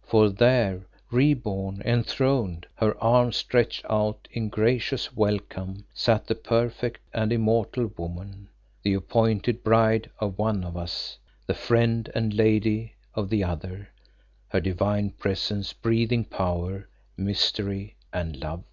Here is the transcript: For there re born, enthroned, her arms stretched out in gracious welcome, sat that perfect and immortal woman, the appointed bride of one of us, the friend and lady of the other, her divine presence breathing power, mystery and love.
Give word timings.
For 0.00 0.30
there 0.30 0.86
re 1.10 1.34
born, 1.34 1.82
enthroned, 1.84 2.64
her 2.76 2.96
arms 2.98 3.36
stretched 3.36 3.84
out 3.90 4.26
in 4.32 4.48
gracious 4.48 5.14
welcome, 5.14 5.84
sat 5.92 6.26
that 6.28 6.42
perfect 6.44 7.00
and 7.12 7.30
immortal 7.30 7.92
woman, 7.98 8.48
the 8.82 8.94
appointed 8.94 9.62
bride 9.62 10.08
of 10.18 10.38
one 10.38 10.64
of 10.64 10.78
us, 10.78 11.18
the 11.46 11.52
friend 11.52 12.10
and 12.14 12.32
lady 12.32 12.94
of 13.12 13.28
the 13.28 13.44
other, 13.44 13.90
her 14.48 14.60
divine 14.62 15.10
presence 15.10 15.74
breathing 15.74 16.24
power, 16.24 16.88
mystery 17.18 17.94
and 18.14 18.40
love. 18.40 18.64